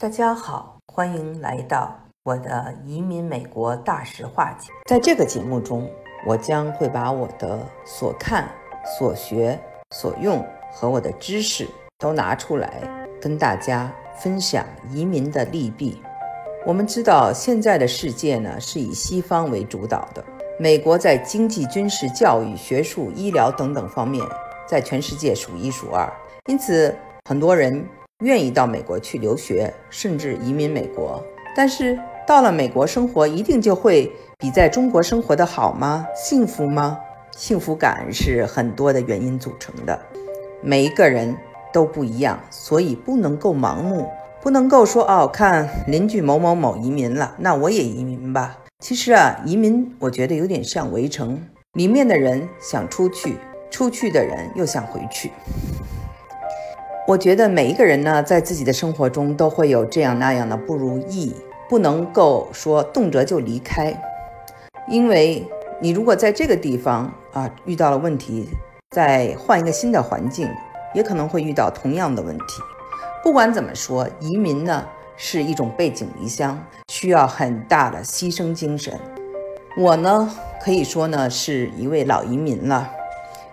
[0.00, 4.70] 大家好，欢迎来到我的移民美国大实话节。
[4.86, 5.90] 在这个节目中，
[6.26, 8.48] 我将会把我的所看、
[8.98, 9.60] 所学、
[9.94, 10.42] 所用
[10.72, 11.68] 和我的知识
[11.98, 12.80] 都拿出来，
[13.20, 16.00] 跟大家分享移民的利弊。
[16.64, 20.24] 我们知道，现在的世界呢是以西方为主导的，
[20.58, 24.26] 美国在经济、军事、教育、学术、医疗等等方面，
[24.66, 26.10] 在全世界数一数二。
[26.46, 26.96] 因此，
[27.28, 27.86] 很多人。
[28.20, 31.22] 愿意到美国去留学，甚至移民美国，
[31.56, 36.06] 但是到了美国生活，一定就会比在中国生活的好吗？
[36.14, 36.98] 幸福吗？
[37.36, 39.98] 幸福感是很多的原因组成的，
[40.62, 41.34] 每一个人
[41.72, 44.06] 都不一样，所以不能够盲目，
[44.42, 48.58] 不能够说哦，看邻居某某某移民了，那我也移民吧。
[48.80, 51.42] 其实啊，移民我觉得有点像围城，
[51.72, 53.36] 里面的人想出去，
[53.70, 55.30] 出去的人又想回去。
[57.06, 61.34] 我觉得每一个人呢，在自己的生活中都会有这样那样的不如意，
[61.68, 63.92] 不能够说动辄就离开，
[64.86, 65.44] 因为
[65.80, 68.48] 你如果在这个地方啊遇到了问题，
[68.90, 70.48] 再换一个新的环境，
[70.94, 72.44] 也可能会遇到同样的问题。
[73.24, 78.94] 不管怎么说，移民呢是一种背井离乡，需要很大的牺牲精神。
[79.76, 80.30] 我呢
[80.62, 82.88] 可以说呢是一位老移民了，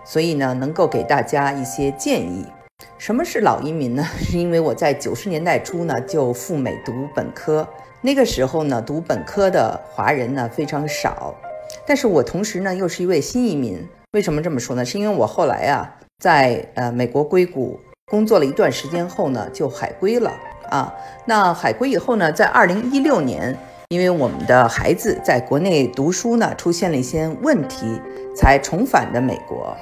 [0.04, 2.46] 所以呢能够给大家一些建议。
[2.98, 4.04] 什么是老移民呢？
[4.18, 7.66] 是因为我在九十年代初呢就赴美读本科，
[8.00, 11.32] 那个时候呢读本科的华人呢非常少，
[11.86, 13.78] 但是我同时呢又是一位新移民。
[14.12, 14.84] 为什么这么说呢？
[14.84, 20.32] 是因为我后来啊在呃美国硅谷工作了一段时间后呢就海归了
[20.68, 20.92] 啊。
[21.24, 23.56] 那海归以后呢，在二零一六年，
[23.90, 28.00] 因为我们的孩子在国内读书呢出现了一些问题，
[28.34, 29.76] 才重返的美国，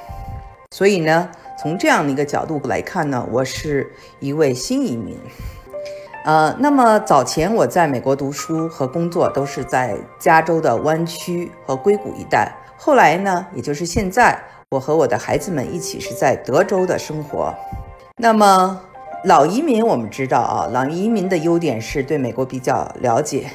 [0.71, 1.31] 所以呢。
[1.59, 3.91] 从这样的一个角度来看呢，我是
[4.21, 5.19] 一位新移民，
[6.25, 17.55] 呃，那么早前我在美国读书和工作都是在加州的湾区和硅谷一带，后来呢，也就是现在，我和我的孩子们一起是在德州的生活。
[18.19, 18.79] 那么
[19.25, 23.47] 老移民我们知道啊，老移民的优点是对美国比较了解。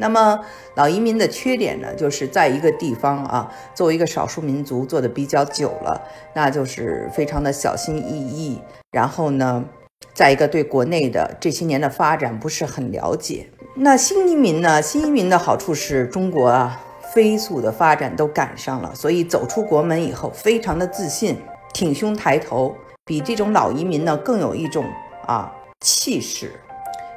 [0.00, 0.40] 那么
[0.74, 6.02] 老移民的缺点呢，就是在一个地方啊，作为一个少数民族做的比较久了，
[6.34, 8.58] 那就是非常的小心翼翼。
[8.90, 9.64] 然后呢，
[10.14, 13.46] 在一个对国内的这些年的发展不是很了解。
[13.76, 16.80] 那新移民呢，新移民的好处是中国啊
[17.14, 21.36] 飞速的发展都赶上了，所以走出国门以后非常的自信，
[21.74, 22.74] 挺胸抬头，
[23.04, 24.84] 比这种老移民呢更有一种
[25.26, 26.52] 啊气势。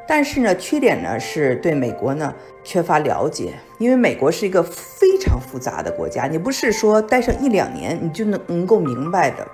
[0.08, 2.34] 但是呢，缺点呢是对美国呢
[2.64, 9.48] 缺乏了解，因为美国是一个非常复杂的国家，你不是说待上一两年你就能能够明白的。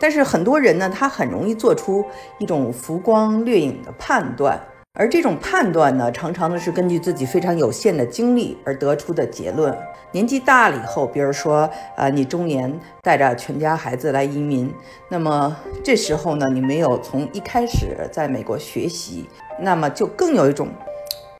[0.00, 2.04] 但是很多人呢，他很容易做出
[2.38, 4.60] 一种浮光掠影的判断。
[4.94, 9.74] 而这种判断呢，常常呢是根据自己非常有限的经历而得出的结论。
[10.10, 14.70] 年纪大了以后，比如说，呃，你中年带着全家孩子来移民，
[15.08, 19.26] 那么这时候呢，你没有从一开始在美国学习，
[19.62, 20.68] 那么就更有一种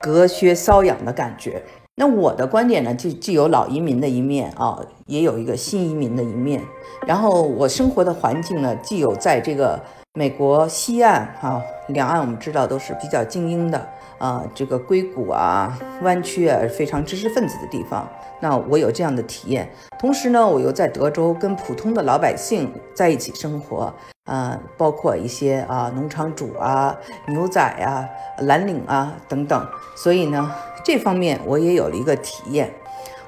[0.01, 1.63] 隔靴搔痒的感觉。
[1.97, 6.63] 那我的观点呢，就既有老移民的一面啊，也有一个新移民的一面。
[7.07, 9.79] 然后我生活的环境呢，既有在这个。
[10.15, 13.89] 美国西岸啊，两岸我们知道都是比较精英的
[14.19, 18.07] 啊，这个硅谷啊、湾区啊，非常知识分子的地方。
[18.39, 23.91] 那我有这样的体验，同时呢，我又在德州跟普通的老百姓在一起生活，
[24.25, 26.97] 啊，包括一些啊农场主啊、
[27.29, 29.67] 牛仔啊、蓝领啊等等。
[29.97, 30.51] 所以呢，
[30.85, 32.73] 这方面我也有了一个体验。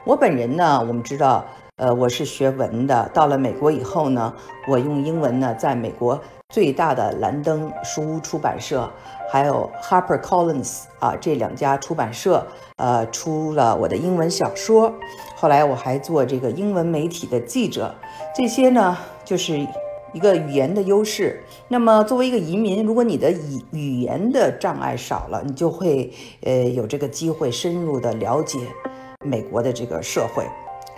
[0.05, 1.45] 我本人呢，我们知道，
[1.77, 4.33] 呃，我是学文的，到了美国以后呢，
[4.69, 6.21] 我用英文呢，在美国。
[6.53, 8.89] 最大的兰登书屋出版社，
[9.29, 14.93] 还有 Harper Collins 啊，这两家出版社，呃，出了我的英文小说。
[15.35, 17.93] 后来我还做这个英文媒体的记者，
[18.37, 19.67] 这些呢，就是
[20.15, 21.39] 一个语言的优势。
[21.69, 26.11] 那么作为一个移民，如果你的语语言的障碍少了，你就会
[26.41, 28.61] 呃有这个机会深入的了解
[29.23, 30.47] 美国的这个社会。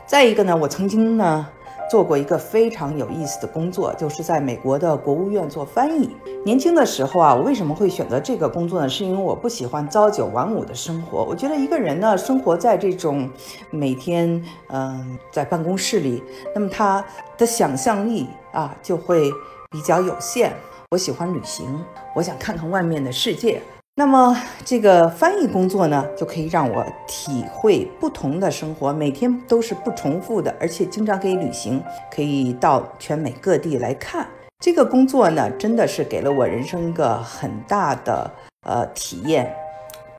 [0.06, 1.48] 再一个呢，我曾经呢。
[1.88, 6.10] 做过一个非常有意思的工作，就是在美国的国务院做翻译。
[6.44, 8.88] 年轻的时候啊，我为什么会选择这个工作呢？
[8.88, 11.22] 是因为我不喜欢朝九晚五的生活。
[11.22, 13.30] 我觉得一个人呢，生活在这种
[13.70, 16.20] 每天嗯在办公室里，
[16.52, 17.04] 那么他
[17.38, 18.26] 的想象力
[18.56, 19.30] 啊就会
[19.70, 20.52] 比较有限。
[20.90, 23.60] 我喜欢旅行，我想看看外面的世界。
[23.98, 34.26] 那么这个翻译工作呢，就可以让我体会不同的生活，每天都是不重复的，而且经常可以旅行，可以到全美各地来看。
[34.64, 38.30] 这个工作呢，真的是给了我人生一个很大的
[38.66, 39.54] 呃体验，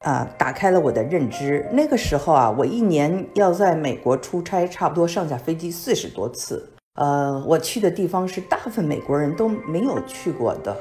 [0.01, 1.67] 啊，打开了我的认知。
[1.71, 6.73] 那个时候啊，我一年要在美国出差，差不多上下飞机四十多次。
[6.97, 10.75] 呃，我去的地方是大部分美国人都没有去过的。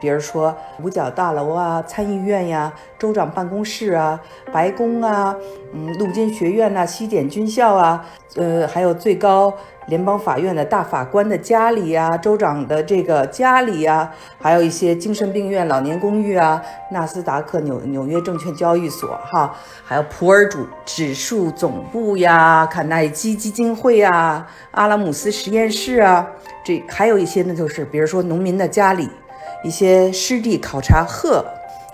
[0.00, 4.20] 比如说五角大楼啊、参议院呀、州长办公室啊、
[4.52, 5.36] 白宫啊、
[5.72, 8.04] 嗯，陆军学院呐、西点军校啊，
[8.34, 9.54] 呃，还有最高
[9.86, 26.26] 联邦法院的大法官的家里呀、州长的这个家里呀，还有一些精神病院、老年公寓啊、纳斯达克纽纽约证券交易所哈，还有普尔主指数总部呀、卡耐基基金会呀、阿拉姆斯实验室啊，
[26.64, 29.08] 这还有一些呢，就是比如说农民的家里。
[29.64, 31.44] 一些湿地考察鹤，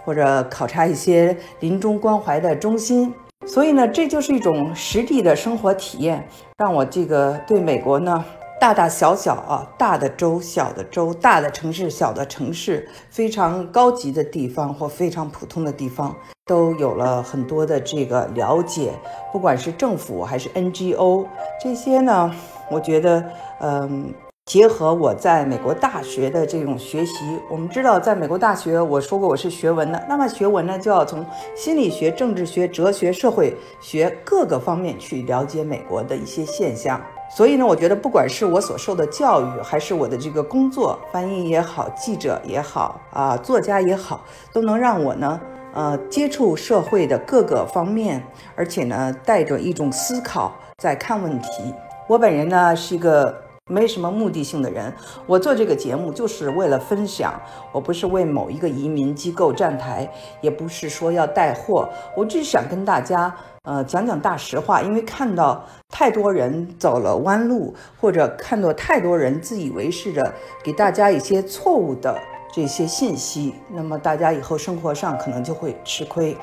[0.02, 3.12] 或者考察一些临终关怀的中心，
[3.46, 8.24] 所以呢，这就是一种实地的生活体验，让我这个对美国呢，
[8.60, 16.14] 大大小小啊，大的州、小的州、大的城市、小的城市，非常高级的地方或非常普通的地方，
[16.44, 18.92] 都有了很多的这个了解。
[19.32, 21.26] 不管是政府还是 NGO，
[21.62, 22.30] 这些呢，
[22.70, 23.24] 我觉得，
[23.60, 24.12] 嗯。
[24.48, 30.02] 结合我在美国大学的这种学习，我们知道，在美国大学，我说过我是学文的。
[30.08, 31.22] 那么学文呢，就要从
[31.54, 36.98] 心理学、政治学、哲学、社会学各个方面去了解美国的一些现象。
[37.28, 45.38] 所以呢，我觉得不管是我所受的教育，还是我的这个工作，翻译也好，记者也好，啊，作家也好，都能让我呢，
[45.74, 48.24] 呃，接触社会的各个方面，
[48.56, 51.74] 而且呢，带着一种思考在看问题。
[52.06, 53.46] 我本人呢，是一个。
[53.68, 54.92] 没什么目的性的人，
[55.26, 60.10] 我做这个节目就是为了分享，我不是为某一个移民机构站台，
[60.40, 63.32] 也不是说要带货，我只是想跟大家
[63.62, 70.32] 呃讲讲大实话，因为看到太多人走了弯路，或者看到太多人自以为是的
[70.64, 72.18] 给大家一些错误的
[72.52, 76.36] 这些信息，那么大家以后生活上可能就会吃亏。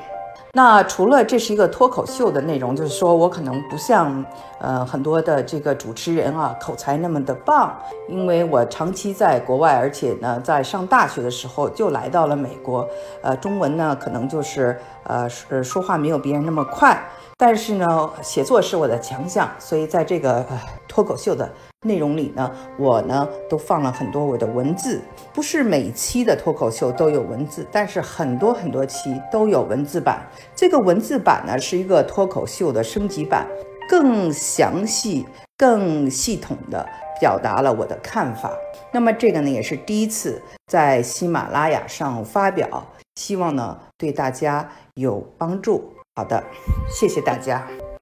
[0.56, 4.24] 那除了这是一个脱口秀的内容，就是说我可能不像
[4.58, 7.76] 呃很多的这个主持人啊口才那么的棒，
[8.08, 12.88] 因为我长期在国外，而且呢在上大学的时候就来到了美国，
[13.20, 14.74] 呃中文呢可能就是
[15.04, 17.06] 呃说说话没有别人那么快。
[17.38, 20.46] 但是呢，写作是我的强项，所以在这个
[20.88, 21.52] 脱口秀的
[21.82, 25.02] 内容里呢，我呢都放了很多我的文字。
[25.34, 30.26] 不是每期的脱口秀都有文字，但是很多很多期都有文字版。
[30.54, 33.46] 这个文字版呢是一个脱口秀的升级版，
[33.86, 35.26] 更详细、
[35.58, 36.88] 更系统的
[37.20, 38.50] 表达了我的看法。
[38.90, 42.86] 那么这个呢也是第一次在喜马拉雅上发表，
[43.16, 45.92] 希望呢对大家有帮助。
[46.16, 46.42] 好的，
[46.88, 47.68] 谢谢大家。